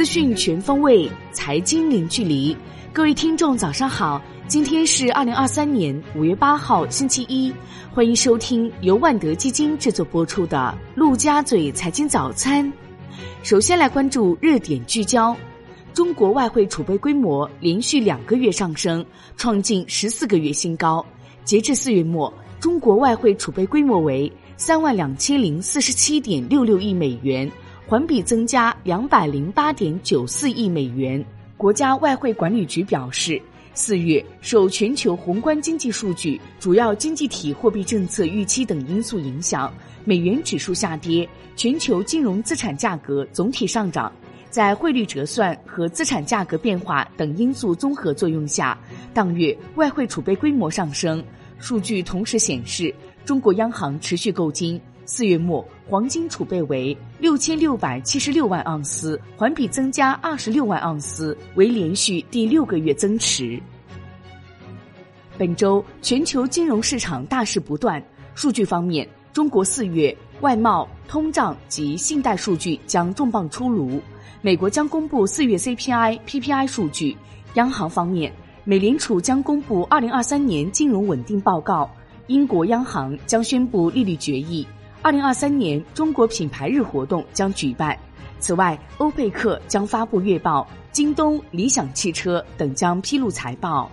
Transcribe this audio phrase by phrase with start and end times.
[0.00, 2.56] 资讯全方位，财经零距离。
[2.90, 4.18] 各位听众，早上好！
[4.48, 7.52] 今天是二零二三年五月八号，星期一。
[7.92, 12.64] 欢迎收听由万德基金制作播出的《陆家嘴财经早餐》。
[13.42, 15.36] 首先来关注热点聚焦：
[15.92, 19.04] 中国外汇储备规模连续两个月上升，
[19.36, 21.04] 创近十四个月新高。
[21.44, 27.52] 截至四月末，中国外汇储备规模为三万两千零四十七点六六亿美元。
[27.90, 31.24] 环比增加两百零八点九四亿美元。
[31.56, 33.42] 国家外汇管理局表示，
[33.74, 44.12] 四月受全球宏观经济数据、主要经济体货币政策预期等因素影响，美元指数下跌，全球金融资产价格总体上涨。
[44.50, 48.78] 在汇率折算和资产价格变化等因素综合作用下，
[49.12, 51.20] 当月外汇储备规模上升。
[51.58, 52.94] 数据同时显示，
[53.24, 54.80] 中国央行持续购金。
[55.12, 63.60] 四月末，黄金储备为六千六百七十六万盎司，环比增加二十六万盎司，为连续第六个月增持。
[65.36, 68.00] 本周全球金融市场大事不断。
[68.36, 74.00] 数据方面，中国四月外贸、通胀及信贷数据将重磅出炉。
[74.40, 77.16] 美国将公布四月 CPI、PPI 数据。
[77.54, 81.90] 央行方面，美联储将公布二零二三年金融稳定报告。
[82.28, 84.64] 英国央行将宣布利率决议。
[85.02, 87.98] 二零二三年中国品牌日活动将举办。
[88.38, 93.90] 此外，欧佩克将发布月报，京东、理想汽车等将披露财报。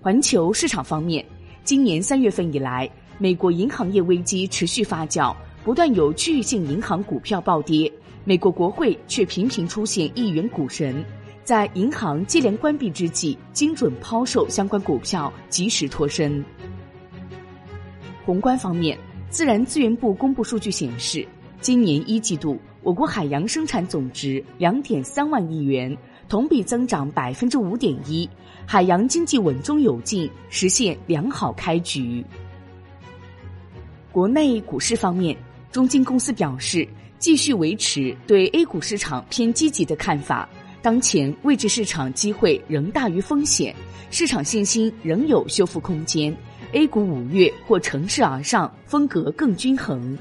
[0.00, 1.24] 环球市场方面，
[1.64, 7.92] 今年三月份以来，美国银行业危机持续发酵，不断有区域性银行股票暴跌。
[8.22, 11.04] 美国国会却频频出现议员股神，
[11.42, 16.44] 在银行接连关闭之际，精准抛售相关股票，及时脱身。
[18.24, 18.96] 宏观方面。
[19.30, 21.26] 自然资源部公布数据显示，
[21.60, 25.94] 今年一季度我国海洋生产总值两点三万亿元，
[26.28, 28.28] 同比增长百分之五点一，
[28.66, 32.24] 海洋经济稳中有进，实现良好开局。
[34.10, 35.36] 国内股市方面，
[35.70, 36.88] 中金公司表示，
[37.18, 40.48] 继续维持对 A 股市场偏积极的看法，
[40.80, 43.76] 当前位置市场机会仍大于风险，
[44.10, 46.34] 市场信心仍有修复空间。
[46.72, 50.16] A 股五月或乘势而上，风格更均衡。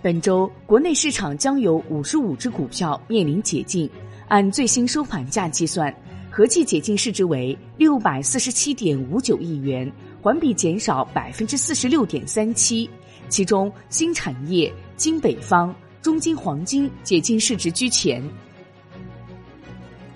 [0.00, 3.88] 本周国内市场将有五十五只股票面临解禁，
[4.28, 5.94] 按最新收盘价计算，
[6.30, 9.90] 合计解禁市值为六百四十七点五九亿元，
[10.22, 12.88] 环比减少百分之四十六点三七。
[13.28, 18.26] 其中，新产业、金北方、中金黄金解禁市值居前。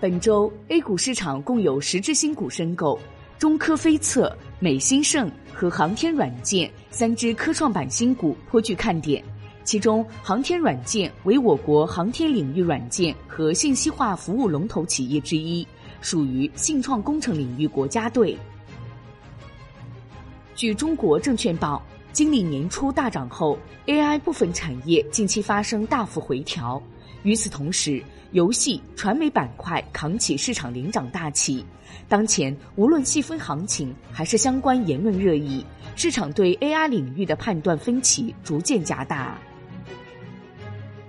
[0.00, 2.98] 本周 A 股市场共有十只新股申购。
[3.38, 9.22] 中科飞测、美新盛和航天软件三只科创板新股颇具看点，
[9.62, 15.64] 其中航天软件为我国航天领域软件和信息化服务龙头企业之一，
[16.00, 18.36] 属于信创工程领域国家队。
[20.56, 21.80] 据中国证券报，
[22.12, 23.56] 经历年初大涨后
[23.86, 26.82] ，AI 部分产业近期发生大幅回调。
[27.22, 28.02] 与此同时，
[28.32, 31.64] 游戏、传媒板块扛起市场领涨大旗。
[32.08, 35.64] 当前，无论细分行情还是相关言论热议，
[35.96, 39.38] 市场对 AI 领域的判断分歧逐渐加大。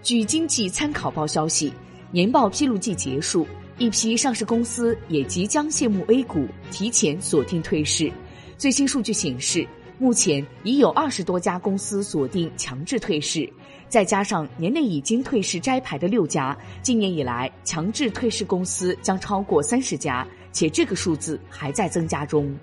[0.01, 1.71] 据经济参考报消息，
[2.11, 3.47] 年报披露季结束，
[3.77, 8.11] 一批上市公司也即将谢幕 A 股，提前锁定退市。
[8.57, 9.65] 最新数据显示，
[9.99, 13.47] 目前已有二十多家公司锁定强制退市。
[13.89, 22.55] 再加上年内已经退市摘牌的六家，今年以来强制退市公司将超过三十家，且这个数字还在增加中。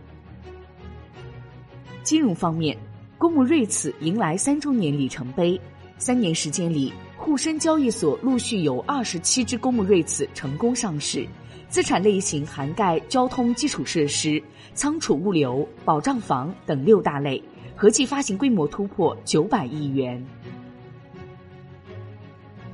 [2.03, 2.79] 金融方面，
[3.19, 5.61] 公募瑞此迎来三周年里程碑，
[5.99, 11.27] 三年时间里，沪深交易所陆续有二十七只公募瑞此成功上市，
[11.69, 14.43] 资产类型涵盖交通基础设施、
[14.75, 17.43] 仓储物流、保障房等六大类，
[17.75, 20.25] 合计发行规模突破九百亿元。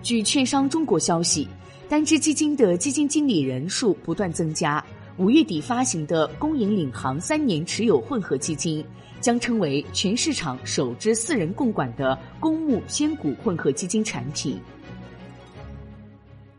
[0.03, 1.49] 据券商中国消息，
[1.89, 4.85] 单只基金的基金经理人数不断增加。
[5.19, 8.85] 五月底发行的公银领航三年持有混合基金，
[9.21, 14.59] 将成为全市场首支四人共管的公募偏股混合基金产品。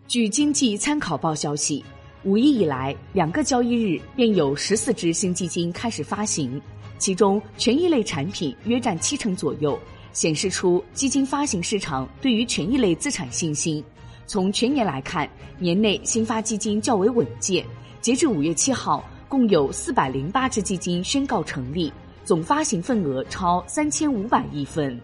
[0.08, 1.84] 据经济参考报消息，
[2.24, 6.62] 五一以来两个交易日便有十四只新基金开始发行，
[6.98, 9.78] 其中权益类产品约占七成左右。
[10.14, 13.84] 显示出基金发行市场对于权益类资产信心。
[14.28, 15.28] 从全年来看，
[15.58, 17.66] 年内新发基金较为稳健。
[18.00, 21.92] 截至五月七号，共有四百零八只基金宣告成立，
[22.24, 24.98] 总发行份额超三千五百亿份。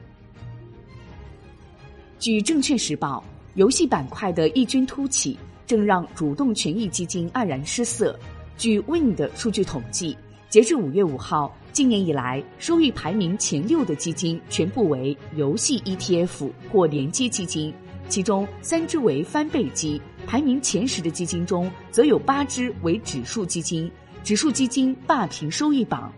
[2.20, 3.24] 据证券时报，
[3.56, 5.40] 游戏板块的异军突起，
[5.70, 8.20] 正让主动权益基金黯然失色。
[8.58, 10.18] 据 Win 的数据统计，
[10.50, 17.72] 截至五月五号，今年以来收益排名前六的基金全部为游戏 ETF 或连接基金，
[18.08, 20.02] 其中三只为翻倍基。
[20.26, 23.92] 排名前十的基金中，则有八只为指数基金，
[24.24, 26.12] 指数基金霸屏收益榜。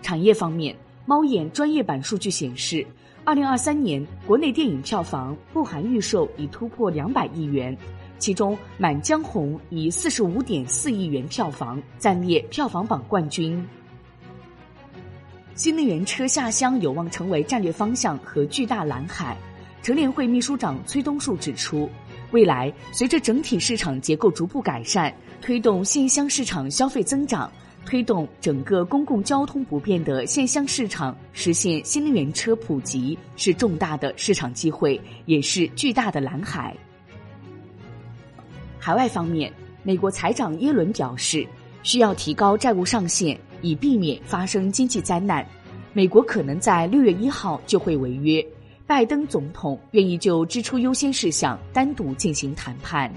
[0.00, 0.76] 产业方面，
[1.06, 2.86] 猫眼专业版数据显示，
[3.28, 7.76] 二零二三年国内电影票房不含预售已突破两百亿元，
[8.18, 13.62] 其中《满江红》以四十五点四亿元票房暂列票房榜冠军。
[15.54, 19.36] 新能源车下乡有望成为战略方向和巨大蓝海。
[19.82, 21.86] 乘联会秘书长崔东树指出，
[22.30, 27.52] 未来随着整体市场结构逐步改善，推动新乡市场消费增长。
[27.84, 36.76] 推动整个公共交通不变的县乡市场实现新能源车普及，是重大的市场机会，也是巨大的蓝海。
[38.78, 39.50] 海外方面，
[39.82, 41.46] 美国财长耶伦表示，
[41.82, 45.46] 需要提高债务上限，以避免发生经济灾难。
[45.94, 48.46] 美国可能在六月一号就会违约。
[48.86, 53.10] 拜登总统愿意就支出优先事项单独进行谈判。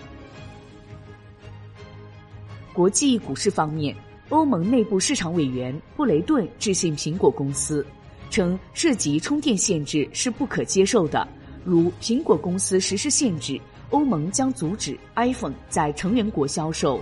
[2.73, 3.93] 国际股市方面。
[4.31, 7.85] 欧盟内部市场委员布雷顿致信苹果公司，
[8.29, 11.27] 称涉及充电限制是不可接受的。
[11.65, 16.99] 如苹果公司实施限制，欧盟将阻止 iPhone 在成员国销售。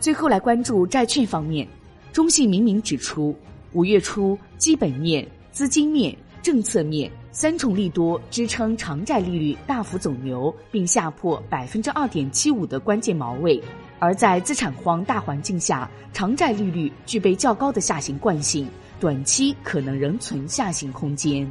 [0.00, 1.68] 最后来关注债券方面，
[2.10, 3.36] 中信明明指出，
[3.74, 7.10] 五月初基本面、资金面、政策面。
[7.34, 13.60] 三重利多支撑长债利率大幅走牛，并下破百分之二点七五的关键锚位。
[13.98, 18.68] 而在资产荒大环境下，长债利率具备较高的下行惯性，
[19.00, 21.44] 短期可能仍存下行空间。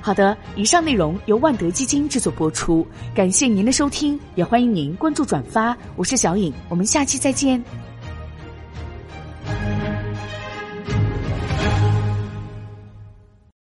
[0.00, 5.76] 好的，以上内容由万德基金制作播出，感谢您的收听，也欢迎您关注转发。
[5.96, 7.62] 我是小颖，我们下期再见。